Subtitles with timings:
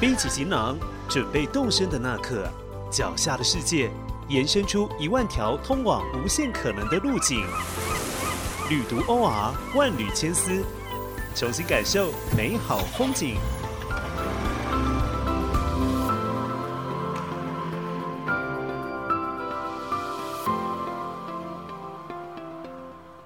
[0.00, 0.78] 背起行囊，
[1.10, 2.50] 准备动身的那刻，
[2.90, 3.90] 脚下的世界
[4.28, 7.40] 延伸出一万条通往无限可能的路径。
[8.70, 10.64] 旅途 OR 万缕千丝，
[11.34, 13.36] 重新感受美好风景。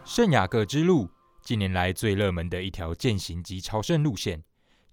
[0.04, 1.09] 圣雅各之路，
[1.41, 4.43] 近年来最热门的一条践行及朝圣路线。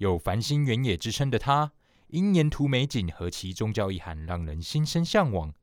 [0.01, 1.71] 有繁星原野之称的它，
[2.07, 5.53] 因沿途美景和其宗教意涵让人心生向往。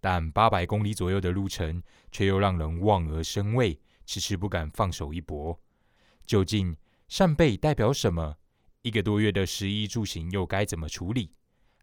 [0.00, 1.80] 但八百公里左右的路程，
[2.10, 5.56] 却又让人望而生畏，迟迟不敢放手一搏。
[6.26, 6.76] 究竟
[7.06, 8.36] 扇贝代表什么？
[8.82, 11.30] 一个多月的食衣住行又该怎么处理？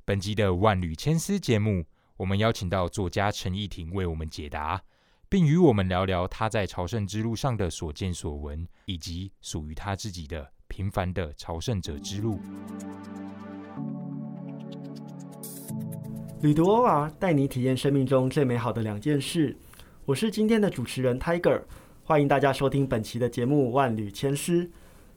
[0.04, 1.86] 本集的万缕千丝节目，
[2.18, 4.84] 我们邀请到作家陈逸婷为我们解答，
[5.30, 10.52] 并与我们聊聊他在朝圣之路上的所见所闻，以及属于他自己的。
[10.72, 12.40] 平凡的朝圣者之路，
[16.42, 19.54] 旅途 OR 带你体验生命中最美好的两件事。
[20.06, 21.62] 我是今天的主持人 Tiger，
[22.06, 24.64] 欢迎大家收听本期的节目《万缕千丝》。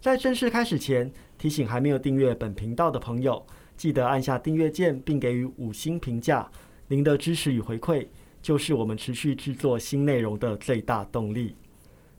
[0.00, 3.46] 在正式开始前，提醒还没有订阅本频道的朋友，
[3.76, 6.50] 记得按下订阅键并给予五星评价。
[6.88, 8.08] 您的支持与回馈，
[8.42, 11.54] 就是我们持续制作新内容的最大动力。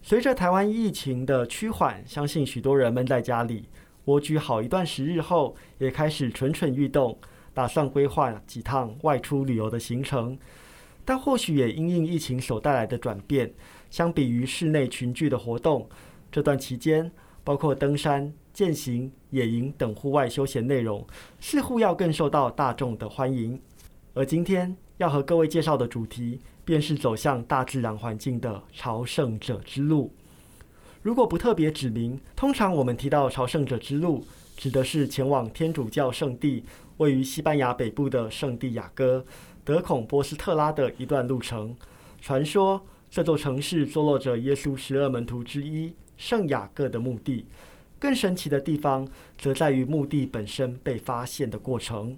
[0.07, 3.67] 随着台湾疫情的趋缓，相信许多人闷在家里
[4.03, 7.17] 蜗居好一段时日后，也开始蠢蠢欲动，
[7.55, 10.37] 打算规划几趟外出旅游的行程。
[11.03, 13.51] 但或许也因应疫情所带来的转变，
[13.89, 15.89] 相比于室内群聚的活动，
[16.31, 17.11] 这段期间
[17.43, 21.03] 包括登山、健行、野营等户外休闲内容，
[21.39, 23.59] 似乎要更受到大众的欢迎。
[24.15, 26.41] 而今天要和各位介绍的主题。
[26.65, 30.11] 便是走向大自然环境的朝圣者之路。
[31.03, 34.25] 如果不特别指明，通常我们提到朝圣者之路，
[34.57, 36.63] 指的是前往天主教圣地，
[36.97, 39.23] 位于西班牙北部的圣地亚哥
[39.63, 41.75] 德孔波斯特拉的一段路程。
[42.19, 47.45] 传说这座城市坐落着耶稣十二门徒之一圣雅各的墓地。
[47.99, 52.17] 更神奇的地方，则在于墓地本身被发现的过程。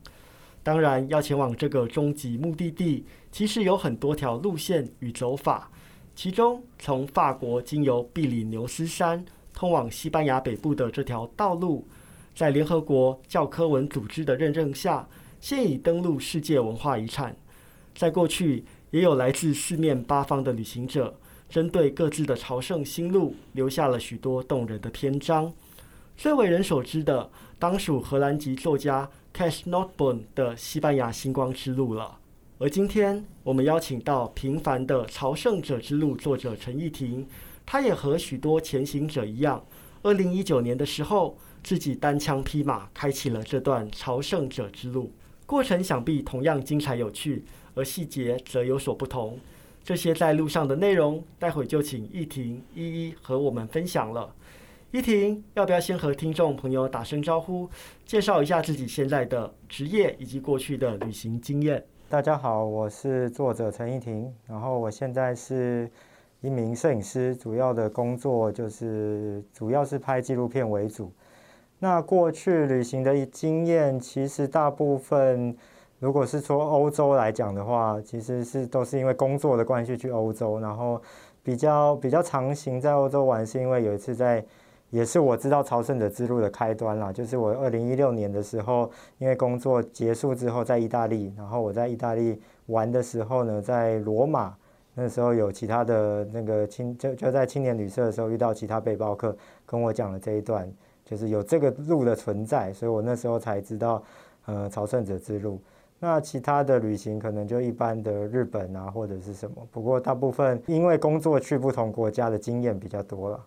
[0.68, 5.72] 当然，要前往这个终极目的地，其实有很多条路线与走法。
[6.14, 9.24] 其中，从法国经由比里牛斯山
[9.54, 11.88] 通往西班牙北部的这条道路，
[12.36, 15.08] 在联合国教科文组织的认证下，
[15.40, 17.34] 现已登录世界文化遗产。
[17.96, 21.18] 在过去，也有来自四面八方的旅行者，
[21.48, 25.54] 针对各自的朝圣心路，留下了许多动人的篇章。
[26.18, 29.10] 最为人所知的，当属荷兰籍作家。
[29.38, 32.18] Cash Notebook 的西班牙星光之路了。
[32.58, 37.24] 而今天我们邀请到《平凡的朝圣者之路》作者陈逸婷，
[37.64, 39.64] 他也和许多前行者一样，
[40.02, 45.12] 二零一九年的时候自己单枪匹马开启了这段朝圣者之路。
[45.46, 47.46] 过程想必同样精彩有趣，
[47.76, 49.40] 而细节则有所不同。
[49.84, 54.34] 这些在路上的内容，待会就请逸婷一一和我们分享了。
[54.98, 57.70] 依婷，要不要先和听众朋友打声招呼，
[58.04, 61.86] 介绍一下自己现在的职业以及过去的旅行经验？
[62.10, 65.88] 大家好，我是作者陈依婷，然后我现在是
[66.42, 71.14] 一名摄影师，主要的工作就是主要是拍纪录片为主。
[71.78, 75.56] 那过去旅行的经验，其实大部分
[76.00, 81.00] 如果是说欧洲来讲的话，其实是都是因为工作的关系去欧洲，然后
[81.44, 84.44] 比较比较常行在欧洲玩，是因为有一次在。
[84.90, 94.56] 也是我知道朝圣者之路的开端啦，就是我二零一六年的时候，因为工作结束之后在意大利，然后我在意大利玩的时候呢，在罗马，
[94.94, 100.72] 那时候有其他的那个青就就在青年旅社的时候遇到其他背包客跟我讲了这一段，
[101.04, 104.02] 就是有这个路的存在，所以我那时候才知道，
[104.46, 105.60] 呃，朝圣者之路。
[106.00, 113.46] 那其他的旅行可能就一般的日本啊或者是什么，不过大部分因为工作去不同国家的经验比较多了。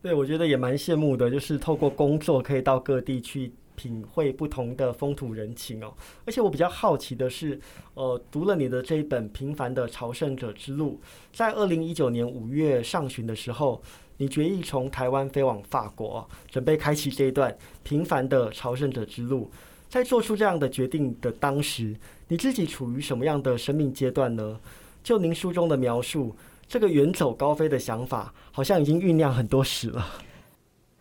[0.00, 5.92] 对，我觉得也蛮羡慕的，就是透过工作可以到各地去品会不同的风土人情哦。
[6.24, 7.58] 而且我比较好奇的是，
[7.94, 11.00] 呃，读了你的这一本《平凡的朝圣者之路》，
[11.32, 13.82] 在二零一九年五月上旬的时候，
[14.18, 19.50] 你决意从台湾飞往法国，准备开启这一段平凡的朝圣者之路。
[19.88, 21.92] 在做出这样的决定的当时，
[22.28, 24.60] 你自己处于什么样的生命阶段呢？
[25.02, 26.36] 就您书中的描述。
[26.68, 30.04] 这个远走高飞的想法，好像已经酝酿很多时了。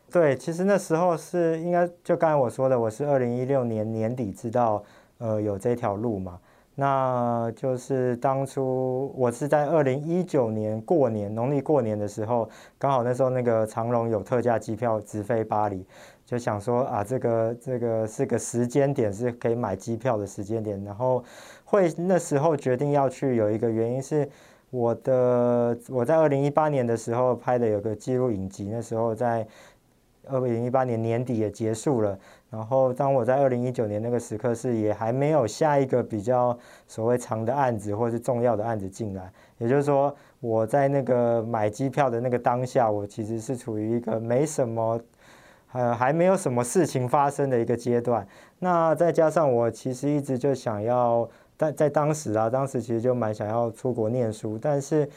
[0.09, 4.81] 对，其实那时候是应该就刚才我说的，我是二零一六年年底知道，
[5.17, 6.39] 呃，有这条路嘛。
[6.79, 12.47] 那就是当初我是在二零一九年过年农历过年的时候，
[12.77, 15.83] 刚好那时候那个长龙有特价机票直飞巴黎，
[16.23, 21.23] 就想说啊，这个这个是个时间点是可以买机票的时间点，然后
[21.65, 24.29] 会那时候决定要去，有一个原因是
[24.69, 29.47] 我的我在二零一八年的时候拍的有个记录影集，那时候在
[30.25, 32.17] 二零一八年年底也结束了。
[32.49, 44.97] 然后，当我在二零一九年那个时刻是也还没有下一个比较所谓长的案子或是重要的案子进来，也就是说，我在那个买机票的那个当下，我其实是处于一个没什么，
[45.73, 48.25] 呃，还没有什么事情发生的一个阶段。
[48.59, 55.09] 那再加上我其实一直就想要，在在当时啊，当时其实就蛮想要出国念书，但是。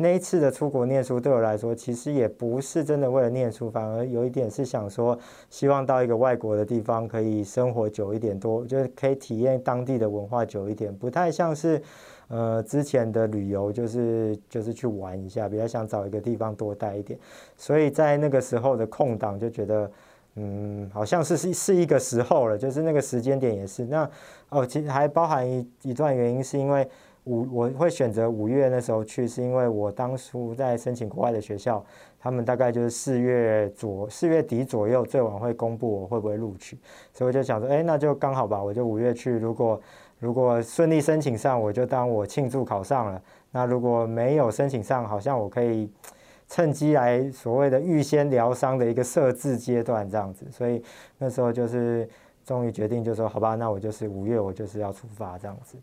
[0.00, 5.18] 那一次的出国念书对我来说，其实也不是真的为了念书，反而有一点是想说，
[5.50, 11.82] 希望到一个外国的地方可以生活久一点，多就是可以体验当地的文化久一点，不太像是，
[12.28, 17.18] 呃，之前的旅游就是就是去玩一下，比较想找一个地方多待一点。
[17.56, 19.90] 所以在那个时候的空档就觉得，
[20.38, 23.84] 嗯，好像是是是一个时候了，就是那个时间点也是。
[23.86, 24.08] 那
[24.50, 26.88] 哦，其实还包含一一段原因，是因为。
[27.24, 31.84] 五我会选择五月那时候去，是因为我当初在申请国外的学校，
[32.18, 36.78] 他们大概就是四月左四月底左右最晚会公布我会不会录取，
[37.12, 39.78] 所以我就想说，哎，那就刚好吧，我就五月去，如果
[40.18, 43.20] 如果顺利申请上，我就当我庆祝考上了；
[43.50, 45.90] 那如果没有申请上，好像我可以
[46.48, 50.82] 趁机来所谓的预先疗伤的一个设置阶段这样子，所以
[51.18, 52.08] 那时候就是
[52.44, 55.76] 终于决定，就说好吧，那我就是五月我就是要出发这样子。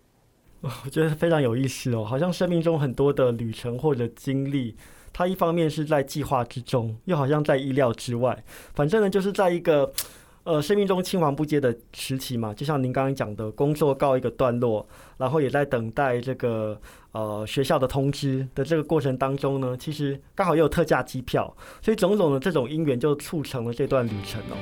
[0.61, 4.75] 我觉得非常有意思哦，好像生命中很多的旅程或者经历，
[5.13, 8.43] 它一方面是在计划之中，又好像在意料之外。
[8.73, 9.93] 反正呢，就是在一个
[10.45, 14.87] 呃生命中青黄不接的时期嘛，就像您刚刚讲的，工作告一个段落，
[15.17, 16.79] 然后也在等待这个
[17.13, 21.51] 呃学校的通知的这个过程当中呢，其实刚好又有特价机票，
[21.81, 24.55] 所以种种的这种因缘就促成了这段旅程哦。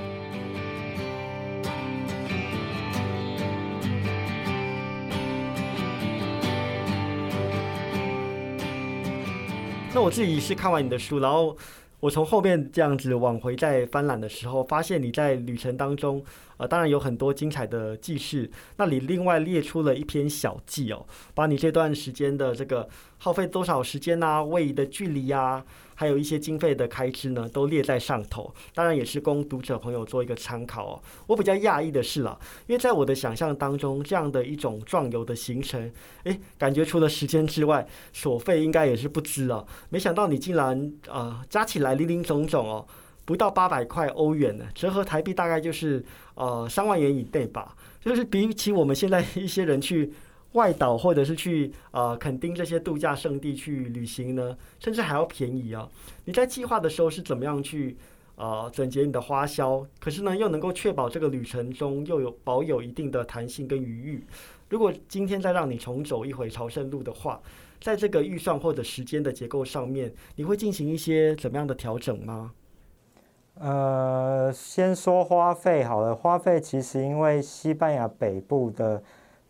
[9.93, 11.55] 那我自己是看完你的书，然后
[12.03, 16.21] 我从后面这样子往回再翻览的时候，发现你在旅程当中，
[16.57, 18.51] 呃，当然有很多精彩的记事。
[18.75, 22.89] 那你另外列出了一篇小记哦，把你这段时间的这个
[23.19, 25.63] 耗费多少时间啊，位移的距离呀。
[25.95, 31.01] 还有一些经费的开支呢，都列在上头，当然也是供读者朋友做一个参考哦。
[31.27, 32.37] 我比较讶异的是啊，
[32.67, 35.91] 因为在我的想象当中，这样的一种壮游的行程，
[36.23, 39.65] 诶，感觉除了时间之外，所费应该也是不知啊。
[39.89, 42.85] 没想到你竟然啊，加起来零零总总哦，
[43.25, 46.03] 不到八百块欧元呢，折合台币大概就是
[46.35, 50.11] 呃三万元以内吧，就是比起我们现在一些人去。
[50.53, 55.89] 外岛或者是去呃垦丁这些度假胜地去旅行呢，甚至还要便宜啊！
[56.25, 57.97] 你在计划的时候是怎么样去
[58.35, 59.85] 呃整洁你的花销？
[59.99, 64.23] 可是呢，又能够确保这个旅程中又有保有一定的弹性跟余裕。
[64.69, 67.41] 如果今天再让你重走一回朝圣路的话，
[67.81, 72.51] 在这个预算或者时间的结构上面，你会进行一些怎么样的调整吗？
[73.55, 79.01] 呃，先说花费好了，花费其实因为西班牙北部的。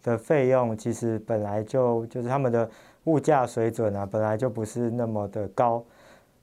[0.04, 2.70] 的费用其实本来就就是他们的
[3.06, 5.84] 物价水准啊，本来就不是那么的高，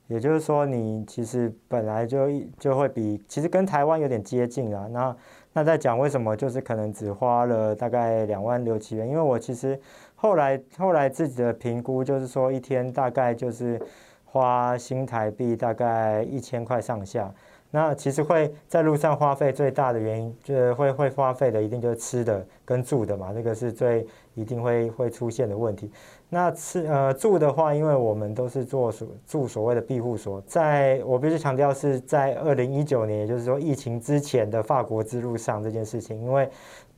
[0.07, 2.27] 也就是说，你其实本来就
[2.59, 4.87] 就会比其实跟台湾有点接近啊。
[4.91, 5.15] 那
[5.53, 9.79] 那在讲为什么就是可能只花了大概两万六七元，因为我其实
[10.15, 13.81] 后来后来自己的评估就是说一天大概就是
[14.25, 17.31] 花新台币大概一千块上下。
[17.71, 25.89] 那其实会在路上花费最大的原因，就是会会花费的一定就是吃的跟住的嘛，那个是最一定会会出现的问题。
[26.29, 36.49] 那吃呃住的话，因为我们都是做所住所谓的庇护所，在我必须强调是在二零一九年，也就是说疫情之前的法国之路上这件事情，因为。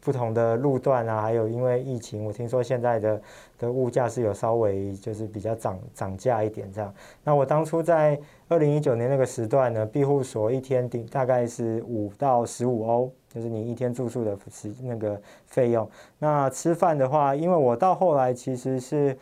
[0.03, 3.21] 不同的路段啊，还有因为疫情，我听说现在的
[3.57, 6.93] 的物价是有稍微就是比较涨涨价一点这样。
[7.23, 8.19] 那我当初在
[8.49, 15.89] 二零一九年那个时段呢，庇护所一天顶大概是五到十五欧，就是你一天住宿的时那个费用。
[16.19, 19.17] 那吃饭的话，因为我到后来其实是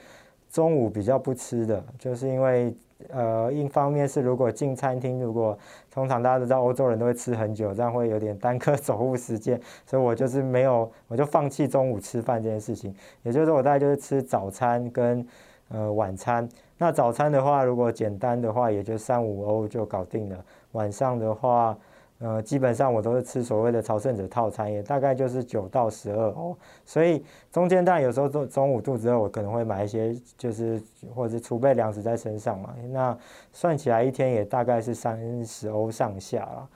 [0.50, 2.76] 中午比较不吃的，就是因为。
[3.10, 5.58] 呃，一方面是如果进餐厅，如果
[5.92, 12.94] 通常大家都知道欧洲人都会吃很久，这样会有点耽搁 走路时间，所以我就是没有，我就放弃中午吃饭这件事情。
[13.24, 15.26] 也就是说，我大概就是吃早餐跟
[15.70, 16.48] 呃晚餐。
[16.78, 20.44] 那早餐的话，如果简单的话，也就三五欧就搞定了。
[20.72, 21.78] 晚上的话，
[22.24, 30.80] 呃，基本上我都是吃所谓的朝圣者套餐，也大概就是九到十二欧，所以中间当然有时候中中午肚子饿，我可能会买一些，就是
[31.16, 32.76] 或者是储备粮食在身上嘛。
[32.92, 33.18] 那
[33.52, 36.70] 算起来一天也大概是三十欧上下了，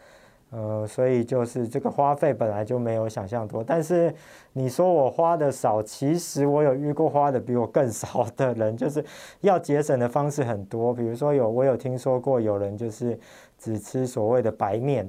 [0.50, 3.64] 呃，所以就是这个花费本来就没有想象多。
[3.64, 4.12] 但是
[4.52, 9.06] 你说我花的少，其实我有遇过花的比我更少的人，就是
[9.42, 10.92] 要节省的方式很多。
[10.92, 13.16] 比如说有我有听说过有人就是
[13.60, 15.08] 只吃所谓的白面。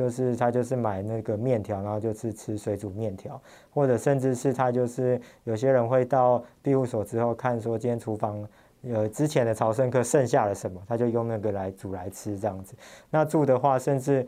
[0.00, 3.38] 就是他就是买那个面条，然后就是吃水煮面条，
[3.70, 8.42] 或者甚至是他就是有些人会到庇护所之后看说今天厨房
[8.88, 12.74] 呃之前的朝圣客剩下了什么，他就用那个来煮来吃这样子。
[13.10, 14.26] 那住的话，甚至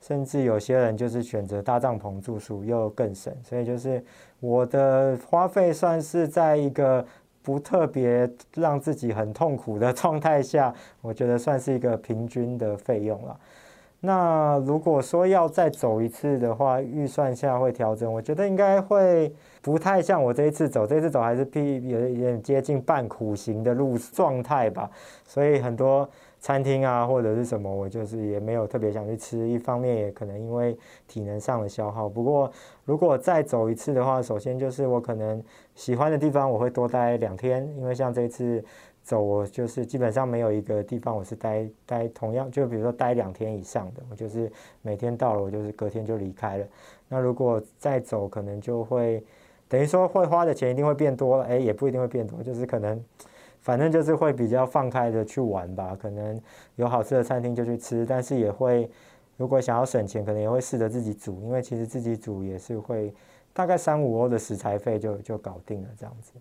[0.00, 4.02] 甚至有些人就是选择搭帐篷住宿又更省，所以就是
[4.38, 7.04] 我的花费算是在一个
[7.42, 13.38] 不特别让自己很痛苦的 状态下，我觉得算是一个平均的费用了。
[14.02, 19.30] 那如果说要再走一次的话，预算下会调整，我觉得应该会
[19.60, 24.90] 不太像我这一次走，这次走还是比有点接近半苦行的路状态吧。
[25.26, 29.46] 所以很多餐厅啊或者是什么，我就是也没有特别想去吃。
[29.46, 30.74] 一方面也可能因为
[31.06, 32.08] 体能上的消耗。
[32.08, 32.50] 不过
[32.86, 35.42] 如果再走一次的话，首先就是我可能
[35.74, 38.64] 喜欢的地方我会多待两天，因为像这次。
[39.02, 44.50] 走，我就是基本上没有一个地方我是待待同样，就比如说待两天以上的，我就是
[44.82, 46.66] 每天到了，我就是隔天就离开了。
[47.08, 49.24] 那如果再走，可能就会
[49.68, 53.02] 等于说会花的钱一定会变多了，哎，也不一定会变多，就是可能
[53.60, 55.96] 反正就是会比较放开的去玩吧。
[56.00, 56.40] 可能
[56.76, 58.88] 有好吃的餐厅就去吃，但是也会
[59.36, 63.12] 如果想要省钱，可能也会试着自己煮，因为其实自己煮也是会
[63.52, 66.32] 大概三五欧的食材费就就搞定了这样子。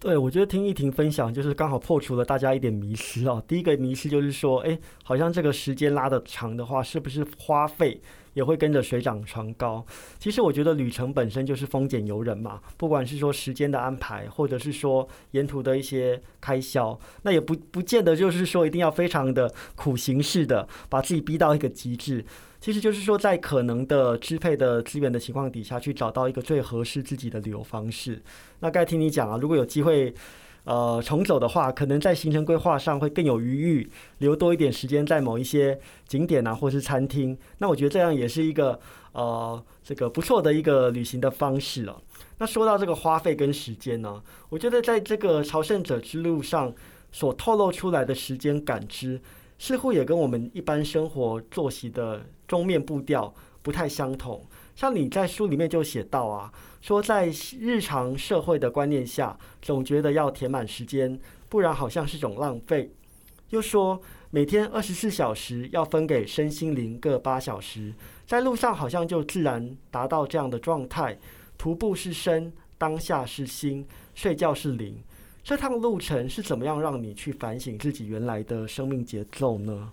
[0.00, 3.42] 对，我觉得听一婷分享，就是刚好破除了大家一点迷失哦。
[3.48, 8.00] 第一个迷失就是说，哎，好像这个时间拉的长的话，是不是花费
[8.32, 9.84] 也会跟着水涨船高？
[10.20, 22.24] 其实我觉得旅程本身就是丰俭由人嘛，不管是说时间的安排，或者是说沿途的一些开销，那也不不见得就是说一定要非常的苦行式的把自己逼到一个极致。
[22.60, 28.20] 其实就是说，在可能的支配的资源的情况底下，去找到一个最合适自己的旅游方式。
[28.60, 30.12] 那该听你讲啊，如果有机会，
[30.64, 37.38] 呃，重走的话，可能在行程规划上会更有余裕，留多一点时间在某一些景点啊，或是餐厅。
[37.58, 38.78] 那我觉得这样也是一个
[39.12, 42.02] 呃，这个不错的一个旅行的方式了。
[42.38, 46.74] 那说到这个花费跟时间呢，我觉得在这个朝圣者之路上
[47.12, 49.20] 所透露出来的时间感知。
[49.58, 54.44] 似乎也跟我们一般生活作息的钟面步调不太相同。
[54.74, 62.90] 像你在书里面就写到啊，说在日常社会的观念下，总觉得要填满时间，不然好像是种浪费。
[63.50, 64.00] 又说
[64.30, 67.92] 每天二十四小时要分给身心灵各八小时，
[68.26, 71.18] 在路上好像就自然达到这样的状态。
[71.56, 73.84] 徒步是身，当下是心，
[74.14, 75.02] 睡觉是灵。
[75.48, 79.92] 这趟路程是怎么样让你去反省自己原来的生命节奏呢？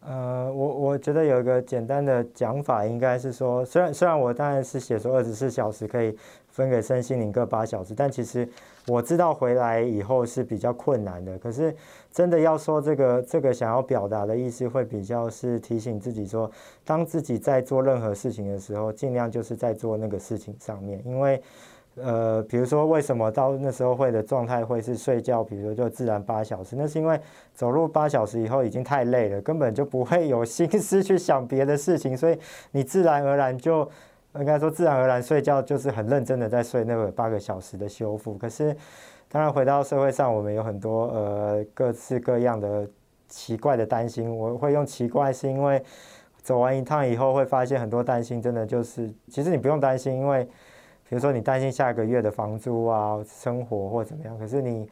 [0.00, 6.16] 呃，我我觉得有一个简单的讲法，应该是说，虽然虽然我当然是写说二十四小时可以
[6.48, 8.48] 分给身心灵各八小时，但其实
[8.88, 11.38] 我知道回来以后是比较困难的。
[11.38, 11.72] 可是
[12.10, 16.50] 真的要说这个这个想要表达的意思，会比较是提醒自己说，
[16.84, 21.40] 当自己在做任何事情的时候，尽量就是在做那个事情上面，因为。
[22.02, 27.20] 呃，比如说为什么到那时候会的状态会是睡觉，比如说就自然八小时，那是因为
[27.54, 32.38] 走路八小时以后已经太累了，根本就不会有心思去想别的事情，所以
[32.72, 33.88] 你自然而然就
[34.36, 38.34] 应该说自然而然睡觉就是很认真的在睡那个八个小时的修复。
[38.34, 38.76] 可是
[39.28, 42.88] 当然回到社会上，我们有很多呃各式各样的
[43.28, 45.82] 奇怪的担心，我会用奇怪是因为
[46.42, 50.48] 走完一趟以后会发现很多担心真的就是其实你不用担心，因为。
[51.10, 54.88] 比如说，你担心下个月的房租啊、生活或怎么样，可是你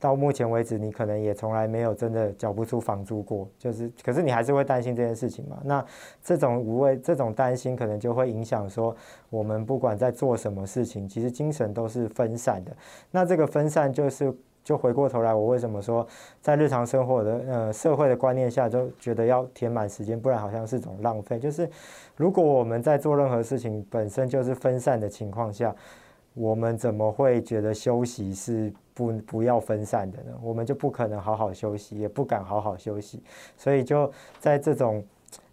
[0.00, 3.48] 到目前为止，你可能也从来没有真的缴不出房租过。
[3.56, 5.60] 就是，可是你还是会担心这件事情嘛？
[5.64, 5.86] 那
[6.20, 8.94] 这种无谓、这种担心，可能就会影响说，
[9.30, 12.76] 我们不管在做什么事情，其实精神都是分散的。
[13.12, 14.36] 那这个分散就是。
[14.64, 16.06] 就回过头来，我为什么说
[16.40, 21.38] 在日常生活的呃社会的观念下，就觉得要填满时间，不然好像是种浪费。
[21.38, 21.68] 就是
[22.16, 25.74] 如果我们在做任何事情本身就是分散的情况下，
[26.34, 30.30] 我们怎么会觉得休息是不不要分散的呢？
[30.40, 33.20] 我们就不可能好好休息，也不敢好好休息。
[33.56, 35.04] 所以就在这种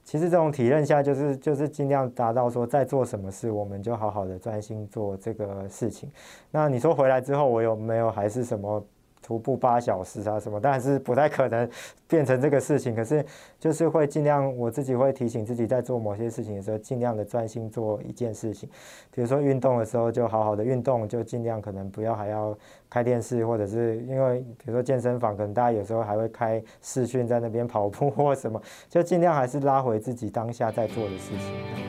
[0.03, 6.11] 其实这种体认下，就是就是尽量达到说，在做什么事，我们就好好的专心做这个事情。
[6.51, 8.85] 那你说回来之后，我有没有还是什么？
[9.21, 11.69] 徒步八小时啊什么，当然是不太可能
[12.07, 12.95] 变成这个事情。
[12.95, 13.23] 可是
[13.59, 18.69] 就是会尽量，我自己会提醒自己，在做某些事情的时候，尽量的专心做一件事情。
[19.11, 22.57] 比如说运动的时候，就好好的运动，就尽量可能不要还要
[22.89, 31.88] 开电视，或者是因为比如说健身房，可能大家有时候还会开视讯在那边跑步或什么，就尽量还是拉回自己当下在做的事情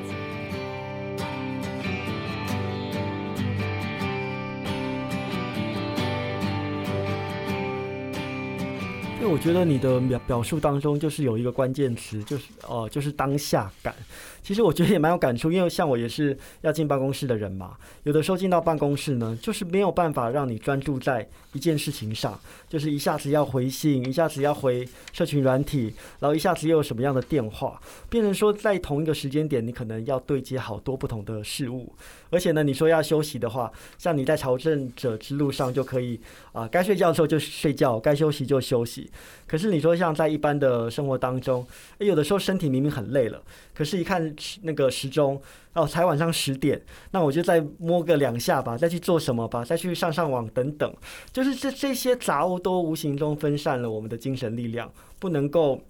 [9.30, 13.94] 我觉得你的表表述当中就是有一个关键词，就是哦、就是当下感。
[14.42, 31.92] 其实我觉得也蛮有感触，因为像我也是要进办公室的人嘛，有的时候进到办公室呢，就是没有办法让你专注在一件事情上，就是一下子要回信，一下子要回社群软体，然后一下子又有什么样的电话，变成说在同一个时间点，你可能要对接好多不同的事物，
[32.30, 36.18] 而且呢，你说要休息的话，像你在朝圣者之路上就可以
[36.52, 39.10] 啊、该睡觉的时候就睡觉，该休息就休息。
[39.47, 41.67] 可是你说像在一般的生活当中，
[41.99, 43.43] 有的时候身体明明很累了，
[43.75, 45.41] 可是一看那个时钟，
[45.73, 50.95] 哦，才晚上十点，那我就再摸个两下吧，再去做什么吧，再去上上网等等，
[51.33, 55.81] 就是这这些杂物都无形中分散了我们的精神力量，不能够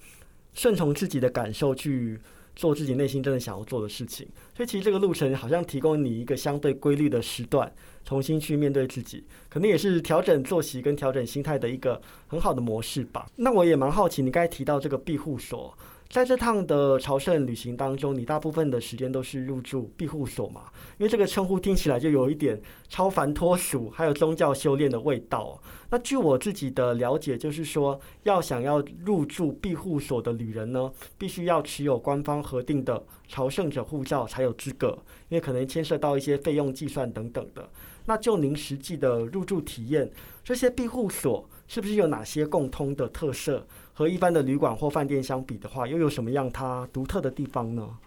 [0.55, 2.19] 顺从自己的感受去
[2.55, 4.27] 做自己内心真的想要做的事情。
[4.57, 7.73] 所以其实这个路程好像提供你一个相对规律的时段，
[8.05, 13.27] 重新去面对自己，可能也是调整作息跟调整心态的一个很好的模式吧。
[13.37, 15.77] 那我也蛮好奇，你刚才提到这个庇护所，
[16.09, 20.63] 在这趟的朝圣旅行当中，你大部分的时间都是入住庇护所嘛？
[20.99, 25.61] 因为这个称呼听起来就有一点超凡脱俗，还有宗教修炼的味道。
[25.91, 34.97] 那据我自己的了解，就是说，要想要入住庇护所的旅人呢，必须要持有官方核定的朝圣者护照才有资格，
[35.29, 37.69] 因为可能牵涉到一些费用计算等等的。
[38.07, 40.11] 那就您实际的入住体验，
[40.45, 43.67] 这些庇护所是不是有哪些共通的特色？
[43.93, 47.99] 和一般的旅馆或饭店相比的话，又有什么样它独特的地方呢？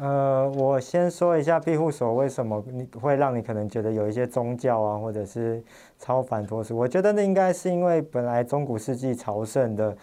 [0.00, 5.62] 呃，我先说一下庇护所为什么你会让你可能觉得有一些宗教啊，或者是
[5.98, 6.74] 超凡脱俗。
[6.74, 9.94] 我觉得那应该是因为本来中古世纪朝圣的，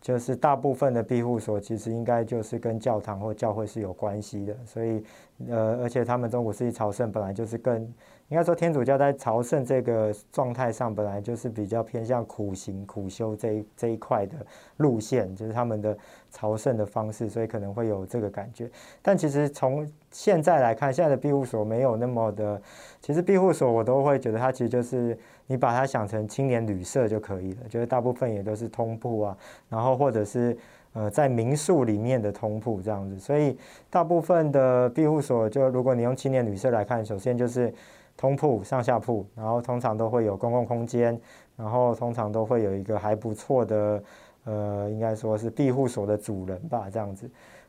[0.00, 5.02] 就是大部分的庇护所其实应该就是跟教堂或教会是有关系的，所以
[5.48, 7.82] 呃，而且他们中古世纪朝圣本来就是更
[8.28, 14.34] 应该说天主教在朝圣这个状态上本来就是比较偏向苦行苦修这一这一块的
[14.78, 15.96] 路线，就是他们的
[16.30, 18.68] 朝圣的方式，所以可能会有这个感觉。
[19.00, 22.60] 但其实从现在来看，现在的庇护所没有那么的，
[23.00, 29.36] 其实庇护所我都会觉得它其实就是你把它想成青年旅社就可以了，就是大部分也都是通铺啊，
[29.68, 30.56] 然后或者是
[30.92, 33.56] 呃在民宿里面的通铺这样子，所以
[33.88, 37.72] 大部分的庇护所就如果你用青年旅社来看，首先就是
[38.16, 41.18] 通铺上下铺，然后通常都会有公共空间，
[41.56, 44.02] 然后通常都会有一个还不错的。
[44.48, 47.28] 呃，应该说是庇护所的主人吧，这样子。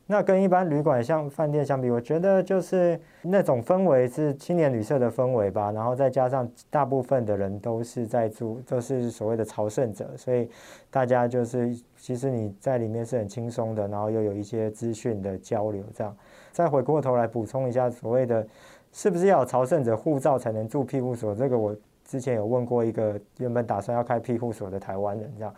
[0.10, 10.50] 那跟一般旅馆像饭店相比，我觉得就是那种氛围是青年旅社的氛围吧，然后再加上大部分的人都是在住，都是所谓的朝圣者，所以
[10.90, 16.16] 大家就是其实你在里面是很轻松的，然后又有一些资讯的交流，这样。
[16.54, 18.48] 再回过头来补充一下，所谓的
[18.94, 21.36] 是不是要有朝圣者护照才能住庇护所？
[21.36, 25.54] 这个我之前有问过一个原本打算要开庇护所的台湾人，这样。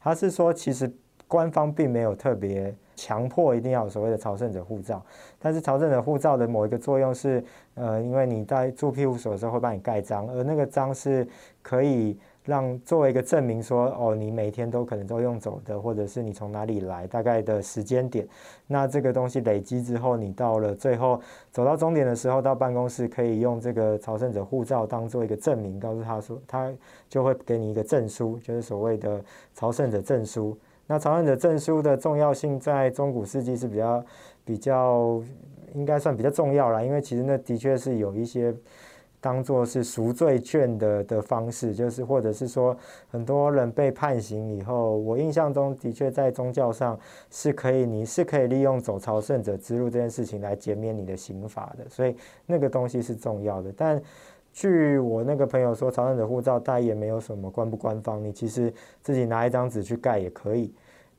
[0.00, 0.90] 他是说，其实
[1.30, 5.00] 官方并没有特别强迫一定要有所谓的朝圣者护照，
[5.38, 7.42] 但是朝圣者护照的某一个作用是，
[7.76, 11.24] 呃，因为你在住庇护所的时候会帮你盖章，而那个章是
[11.62, 18.26] 可以让作为一个证明说，哦，你每天都可能都用走的，或者是你从哪里来，大概的时间点。
[18.66, 21.20] 那这个东西累积之后，你到了最后
[21.52, 26.70] 走到终点的时候，到办公室可以用这个朝圣者护照当做一个证明，告诉他说，他
[27.08, 29.22] 就会给你一个证书，就是所谓的
[29.54, 30.58] 朝圣者证书。
[30.90, 34.04] 那朝圣者证书的重要性在中古世纪是比较
[34.44, 35.22] 比较
[35.72, 38.52] 应该算比较重要啦，因为其实那的确是有一些
[39.20, 42.76] 当做是赎罪券的的方式，就是或者是说
[43.08, 46.98] 很多人被判刑以后，我印象中的确在宗教上
[47.30, 54.02] 是可以，你是可以利用走朝圣者之路这件事情来减免你的刑罚的，所以那个东西是重要的，但。
[54.52, 60.72] 据我那个朋友说，朝圣者护照大也没有什么官不官方，你其实自己拿一张纸去盖也可以。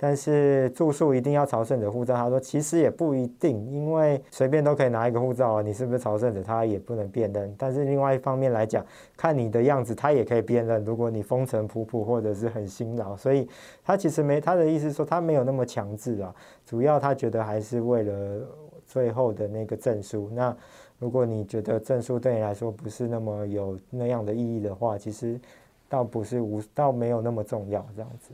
[0.03, 7.53] 但是住宿一定要朝圣者护照，他说其实也不一定，因为随便都可以拿一个护照啊，你是不是朝圣者，他也不能辨认。
[7.55, 8.83] 但是另外一方面来讲，
[9.15, 10.83] 看你的样子，他也可以辨认。
[10.83, 13.47] 如果你风尘仆仆或者是很辛劳，所以
[13.83, 16.33] 他其实没他的意思说他没有那么强制啊，
[16.65, 18.41] 主要他觉得还是为了
[18.87, 20.31] 最后的那个证书。
[20.33, 20.57] 那
[21.01, 25.41] 如果你觉得证书对你来说不是那么有那样的意义的话，其实
[25.89, 28.29] 倒不是无，倒没有那么重要这样子。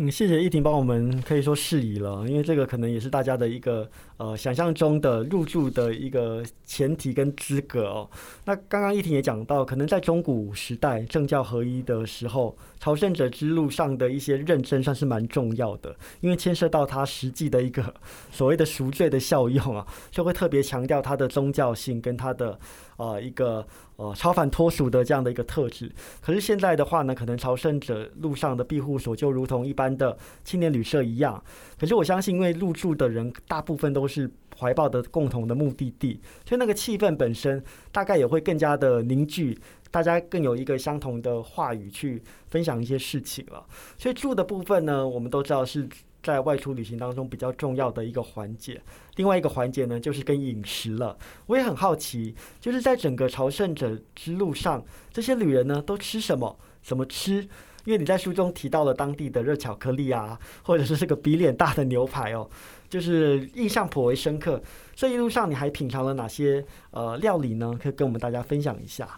[0.00, 8.08] 嗯，谢谢依婷帮我们可以说释疑了，因为这个可能也是大家的一个呃想象中的入住的一个前提跟资格哦。
[8.44, 17.92] 那刚刚依婷也讲到，可能在中古时代政教合一的时候，朝圣者之路上的一些认证算是蛮重要的，因为牵涉到他实际的一个
[18.30, 22.56] 所谓的赎罪的效用啊，就会特别强调他的宗教性跟他的。
[22.98, 25.90] 呃，一个呃超凡脱俗的这样的一个特质。
[26.20, 31.42] 可是现在的话呢，可能朝圣者路上的庇护所就如同一般的青年旅社一样。
[31.78, 39.56] 可是我相信，因为入住的人大部分都是怀抱的共同的目的地，所以那个气氛本身大概也会更加的凝聚，
[39.92, 43.64] 大家更有一个相同的话语去分享一些事情了。
[43.96, 45.88] 所以住的部分呢，我们都知道是。
[46.28, 48.78] 在外出旅行当中比较重要的一个环节，
[49.16, 51.16] 另外一个环节呢，就是跟饮食了。
[51.46, 56.54] 我也很好奇，就是在整个朝圣者之路上，这些旅人呢都吃什么？
[56.82, 57.48] 怎么吃？
[57.86, 62.46] 因为你在书中提到了当地的热巧克力啊，或者是这个比脸大的牛排哦，
[62.90, 64.60] 就是印象颇为深刻。
[64.94, 67.72] 这一路上你还品尝了哪些呃料理呢？
[67.82, 69.08] 可以跟我们大家分享一下。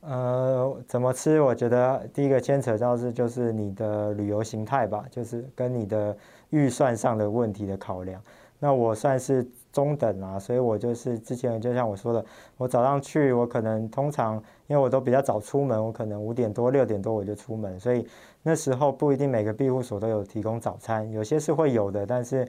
[0.00, 1.40] 呃，怎么吃？
[1.40, 6.16] 我觉得第一个牵扯到是就是你的旅游形态吧，就是跟你的
[6.50, 8.20] 预算上的问题的考量。
[8.58, 12.24] 那我算是中等啊，所以我就是之前就像我说的，
[12.56, 18.06] 我早上去，我可能通常因为我都比较早出门，我可能五点多六点多我就出门，所以
[18.42, 22.46] 那时候不一定每个庇护所都有提供早餐，有些是会有的，但是。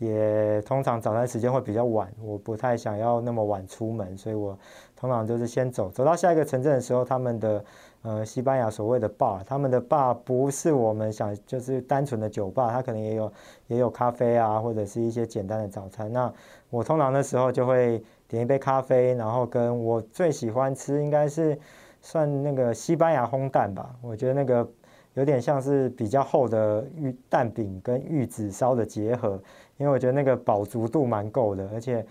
[0.00, 4.58] 也通常早餐时间会比较晚，我不太想要那么晚出门，所以我
[4.96, 7.62] 通常就是先走，走到下一个城镇的时候，他们的
[8.02, 13.32] 呃西班牙所谓的 bar，他们的 bar 不是我们想就是单纯的酒吧，它可能也有
[13.66, 16.12] 也有咖啡啊，或者是一些简单的早餐。
[16.12, 16.32] 那
[16.70, 21.58] 我通常的时候就会点一杯咖啡，然后跟我最喜欢吃应该是
[22.00, 24.68] 算那个西班牙烘蛋吧，我觉得那个
[25.14, 29.40] 有点像是比较厚的玉蛋饼跟玉子烧的结合。
[29.76, 32.04] 因为我觉得那个饱足度蛮够的，而且，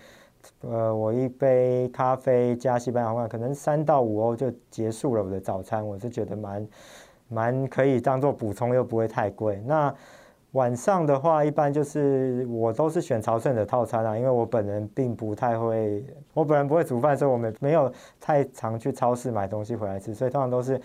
[0.62, 6.68] 呃，我一杯咖啡加西班牙饭，可能三到五欧就结束了我的早餐，我是觉得蛮
[7.28, 9.62] 蛮可以当做补充，又不会太贵。
[9.66, 9.94] 那
[10.52, 20.80] 晚上的话，一般就是我都是选朝圣的套餐啊，因为我本人并不太会，我本人不会煮饭，所以我们没有太常去超市买东西回来吃，所以通常都是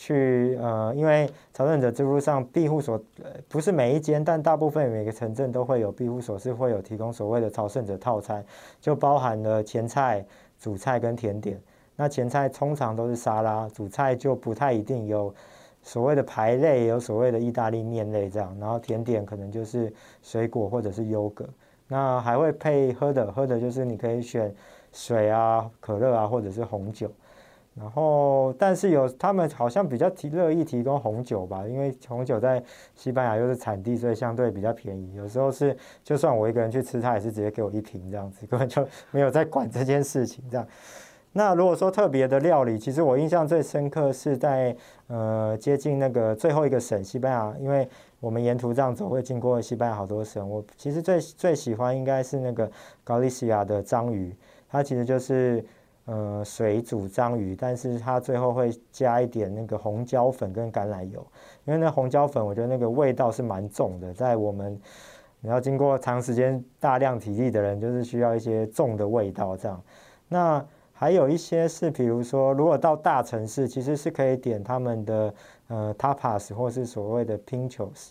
[0.00, 3.02] 去呃，因为朝圣者之路上庇护所
[3.48, 8.44] 不是每一间，但大部分每个城镇都会有庇护所是会有提供所谓的朝圣者套餐，
[8.80, 10.24] 就包含了前菜、
[10.56, 11.60] 主菜跟甜点。
[11.96, 15.34] 那前菜通常都是沙拉，主菜就不太一定有。
[15.82, 21.44] 所谓的排类有所谓的意大利面类这样，然后甜点可能就是水果或者是优格，
[21.88, 24.54] 那还会配喝的，喝的就是你可以选
[24.92, 27.10] 水啊、可乐啊或者是红酒，
[27.78, 32.62] 然后但是有他们好像比较提乐意提供红酒吧，因为红酒在
[32.94, 35.14] 西班牙又是产地，所以相对比较便宜。
[35.14, 40.66] 有时候是就算我一个人去吃，他也是直接给我一瓶这样子，根本就没有在管这件事情这样。
[41.32, 44.74] 那如果说特别的料理，其实我印象最深刻是在
[45.06, 47.88] 呃接近那个最后一个省西班牙，因为
[48.18, 52.68] 我们沿途这样走会经过西班牙好多省，我其实最最喜欢应该是那个
[53.04, 54.34] 高利西亚的章鱼，
[54.68, 55.64] 它其实就是
[56.08, 61.24] 呃水煮章鱼，但是它最后会加一点那个红椒粉跟橄榄油，
[61.64, 64.76] 因为那红椒粉我觉得那个味道是蛮重的，在我们
[65.40, 69.80] 你要经过长时间大量体力的人，就是需要一些重的味道这样，
[70.28, 70.66] 那。
[71.00, 75.32] 还有一些是，比如说，如果到大城市，其实是可以点他们的
[75.68, 78.08] 呃 tapas 或是所谓的 pinchos，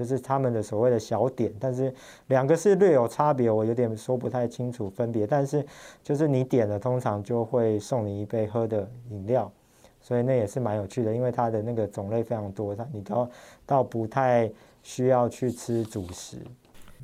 [0.00, 1.52] 就是他们的所谓的小点。
[1.60, 1.92] 但是
[2.28, 5.26] 两个是略有差别，我有点说不太清楚分别。
[5.26, 5.62] 但是
[6.02, 9.52] 就是你点了，通常就会送你一杯喝的饮料，
[10.00, 13.28] 所以那也是蛮有趣的，因为它的那个种类非常多，它你都
[13.66, 14.50] 到不太
[14.82, 16.38] 需要去吃主食。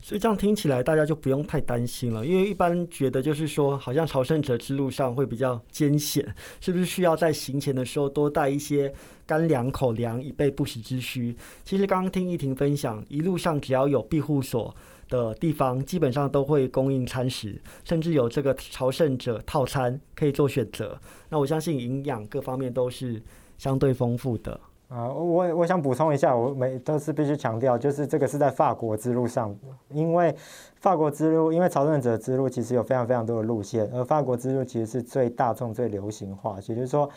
[0.07, 6.25] 所以这样听起来，大家就不用太担心了，因为一般觉得就是说，好像朝圣者之路上会比较艰险，
[6.61, 8.95] 是不是需要在行前的时候多带一些
[9.27, 11.37] 干粮、口粮，以备不时之需？
[11.65, 14.73] 其实刚刚听一婷分享，一路上只要有庇护所
[15.09, 20.97] 的地方，基本上都会供应餐食，甚至有这个朝圣者套餐可以做选择。
[21.31, 23.21] 那我相信营养各方面都是
[23.59, 24.61] 相对丰富的。
[24.89, 29.53] 啊，我我想补充一下，我每都是必须强调，就是这个是在法国之路上，
[29.91, 30.33] 因为
[30.77, 37.11] 法国之路，因为朝圣者之路其实有非常非常多的路线，而法国之路其实是最大众、最流行化，也就是说，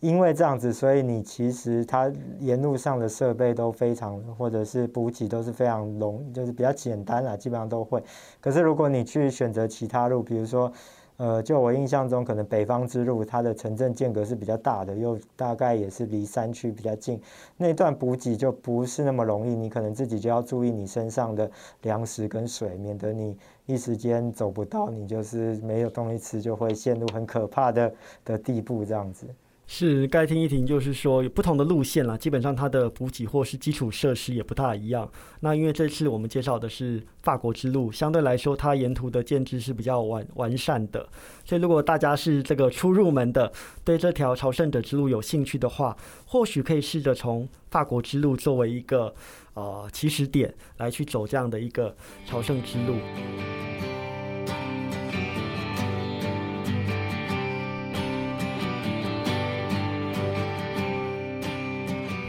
[0.00, 8.02] 因为这样子，所以你其实它沿路上的设备都非常，或者是补给都是非常容，就是比较简单啦，基本上都会。
[8.40, 10.72] 可是如果你去选择其他路，比如说。
[11.18, 17.20] 呃，就我印象中，可能北方之路它的城镇间隔是比较大的，又大概也是离山区比较近，
[17.56, 21.48] 那段补给就不是那么容易，你可能自己就要注意你身上的
[21.82, 27.92] 粮食跟水，免得你一时间走不到，你就是没有东西吃，就会陷入很可怕的
[28.24, 29.26] 的地步这样子。
[29.74, 35.10] 是该听一听，就是说有不同的路线啦，基本上它的补给或是基础设施也不大一样。
[35.40, 41.08] 那因为这次我们介绍的是法国之路，相对来说它沿途的建制是比较完完善的，
[41.42, 43.50] 所以如果大家是这个初入门的，
[43.82, 49.14] 对这条朝圣者之路有兴趣的话，或许可以试着从法国之路作为一个
[49.54, 52.96] 呃起始点来去走这样的一个朝圣之路。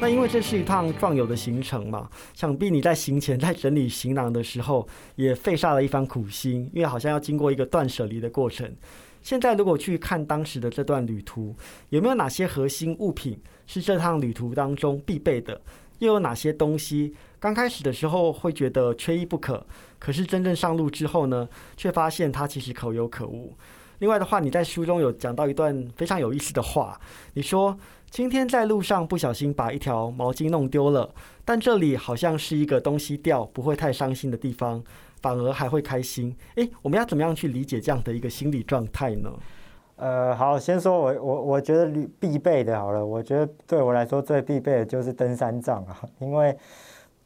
[0.04, 4.86] 那因为这是一趟壮游的行程嘛，想必你在行前在整理行囊的时候，
[5.16, 8.70] 也费下了一番苦心，因为好像要经过一个断舍离的过程。
[9.22, 11.56] 现在如果去看当时的这段旅途，
[11.88, 15.62] 有没有哪些核心物品是这趟旅途当中必备的？
[16.00, 19.66] 又有哪些东西刚开始的时候会觉得缺一不可，
[20.00, 23.54] 可是真正上路之后呢，却发现它其实可有可无？
[24.00, 27.00] 另外的话，你在书中有讲到一段非常有意思的话，
[27.36, 27.80] 你说。
[28.14, 31.10] 今天在路上不小心把一条毛巾弄丢了，
[31.44, 34.84] 但这里好像是一个东西掉不会太伤心的地方，
[35.20, 36.36] 反而还会开心。
[36.54, 39.34] 诶，我们要怎么样去理解这样的一个心理状态呢？
[39.96, 46.56] 呃，好，先说我我我觉得必备的好了，我觉得对我来说最必备的就是登山杖啊，因为。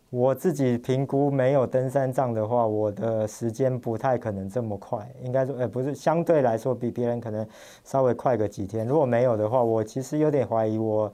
[0.10, 5.06] 我自己评估没有登山杖的话，我的时间不太可能这么快。
[5.22, 7.46] 应该说，呃，不是相对来说比别人可能
[7.84, 8.88] 稍微快个几天。
[8.88, 11.12] 如果没有的话，我其实有点怀疑我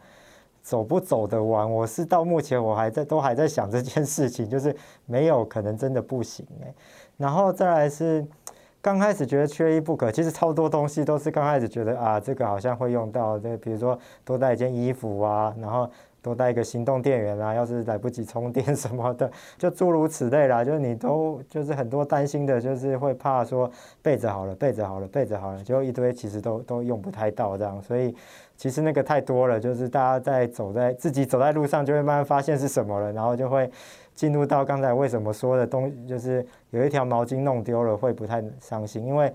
[0.62, 1.72] 走不走得完。
[1.72, 4.76] 我是到目前我还在都还在想这件事情，就是
[5.08, 6.72] 没有可能真的不行哎。
[7.18, 8.24] 然后再来是
[8.80, 13.40] 刚开始觉得缺一不可，其实超多东西都是刚开始觉得啊，这个好像会用到。
[13.40, 15.90] 这比如说多带一件衣服啊，然后。
[16.24, 20.64] 多带一个行动电源啊，要是来不及充电什么的， 就诸如此类啦。
[20.64, 23.70] 就是你都就是很多担心的，就是会怕说
[24.02, 27.80] 备着好了，备着好了，备着好了，就一堆其实都都用不太到这样。
[27.84, 28.16] 所以
[28.56, 33.70] 其实那个太多了，就是大家在走在自己走在路上，就会慢慢发现是什么了，然后就会
[34.16, 39.30] 进入到刚才为什么说的东，就是有一条毛巾弄丢了会不太伤心，因为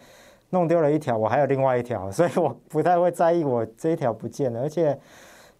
[0.48, 4.98] 弄丢了一条，我还有另外一条，所以我不太会在意我这一条不见了，而且。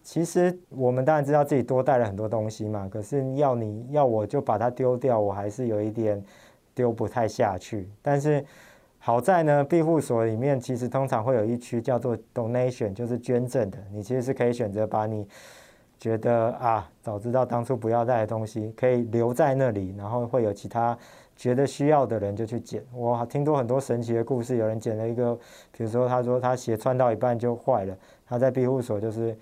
[0.08, 6.24] 其实我们当然知道自己多带了很多东西嘛，可是要你要我就把它丢掉，我还是有一点
[6.74, 7.86] 丢不太下去。
[8.00, 8.42] 但是
[8.98, 13.76] 好在呢，庇护所里面其实通常会有一区叫做 donation，就是捐赠的。
[13.92, 15.28] 你其实是可以选择把你
[15.98, 20.96] 觉得啊，早知道当初不要带的东西，可以留在那里，然后会有其他
[21.36, 22.82] 觉得需要的人就去捡。
[22.94, 25.38] 我听多很多神奇的故事，有人捡了一个，
[25.70, 27.94] 比如说他说他鞋穿到一半就坏了，
[28.26, 29.36] 他在庇护所就是。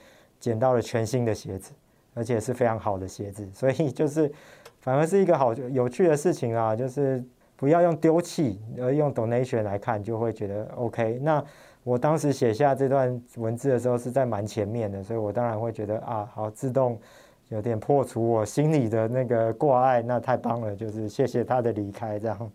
[0.47, 1.73] 捡到了全新的鞋子，
[2.15, 4.31] 而且是非常好的鞋子，所以就是
[4.79, 6.77] 反而是一个好有趣的事情啊！
[6.77, 7.21] 就是
[7.57, 11.19] 不要用丢弃，而用 donation 来看，就会觉得 OK。
[11.21, 11.45] 那
[11.83, 16.97] 我当时写下这段文字的时候是在蛮前面的，所以我当然会觉得啊，好自动
[17.49, 20.77] 有点破除我心里的那个挂碍，那太棒了！
[20.77, 22.53] 就是谢谢他的离开，这样。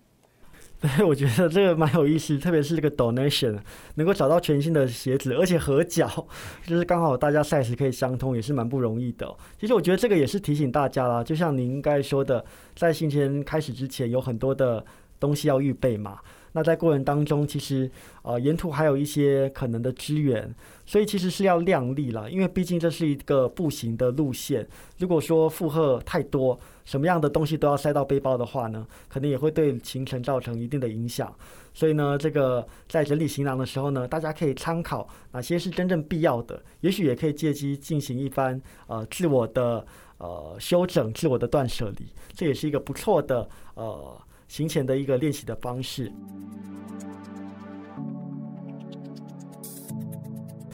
[0.81, 3.55] 对，我觉得这个蛮有意思，特别是这个 donation
[3.95, 6.27] 能够找到全新的鞋子，而且合脚，
[6.65, 9.31] 就是刚好大家 size 可以相通，也是蛮不容易的。
[9.59, 12.43] 其实我觉得这个也是提醒大家啦，就像您刚才说的，
[12.75, 14.83] 在行前开始之前，有很多的
[15.19, 16.17] 东西要预备嘛。
[16.53, 17.89] 那在过程当中，其实
[18.23, 20.53] 呃沿途还有一些可能的支援，
[20.85, 24.67] 所以其实是要量力了，因为毕竟这是一个步行的路线。
[24.97, 26.59] 如果说负荷太多，
[26.91, 31.33] 什么样的东西都要塞到背包的话呢，可能也会对行程造成一定的影响。
[31.73, 39.85] 所以呢，这个在整理行囊的时候呢，大家可以参考哪些是真正必要的，也许也可以借机进行一番呃自我的
[40.17, 44.21] 呃修整、自我的断舍离，这也是一个不错的呃。
[44.51, 46.11] 行前的一个练习的方式。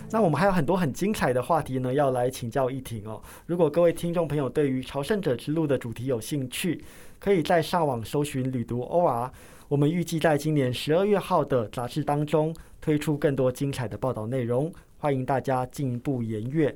[0.10, 3.22] 那我们还有很多很精彩的话题呢，要来请教一婷哦。
[3.46, 6.82] 如果各位听众朋友对于朝圣者之路的主题有兴趣，
[7.20, 9.30] 可以在上网搜寻“旅读 OR”。
[9.68, 16.74] 我们预计在今年十二月号的杂志当中推出更多精彩的报道内容，欢迎大家进一步研阅。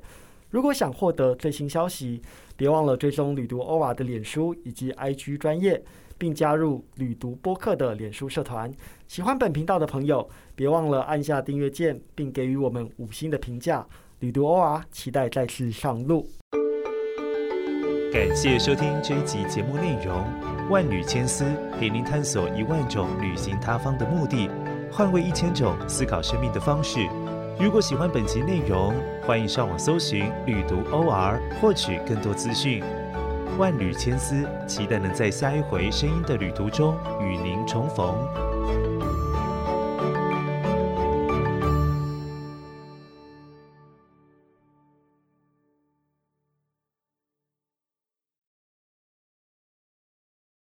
[0.49, 2.21] 如果想获得最新消息，
[2.57, 5.81] 别忘了追踪“旅读 OR” 的脸书以及 IG 专业。
[6.21, 8.71] 并加入旅读播客的脸书社团。
[9.07, 13.84] 喜欢本频道的朋友，别忘了按下订阅键，并给予我们五星的评价。
[14.19, 16.27] 旅读 OR，期待再次上路。
[18.13, 20.23] 感谢收听这一集节目内容。
[20.69, 21.43] 万缕千丝
[21.79, 24.47] 陪您探索一万种旅行他方的目的。
[24.91, 26.99] 换位一千种思考生命的方式。
[27.60, 28.93] 如果喜欢本集内容，
[29.25, 32.84] 欢迎上网搜寻“旅读 OR” 获取更多资讯。
[33.57, 38.50] 万缕千丝，期待能在下一回声音的旅途中与您重逢。